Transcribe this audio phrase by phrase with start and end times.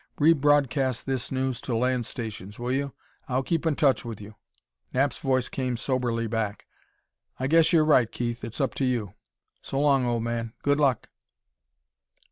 [0.17, 2.91] Re broadcast this news to land stations, will you?
[3.29, 4.33] I'll keep in touch with you."
[4.91, 6.65] Knapp's voice came soberly back.
[7.39, 9.13] "I guess you're right, Keith; it's up to you....
[9.61, 10.53] So long, old man.
[10.63, 11.09] Good luck!"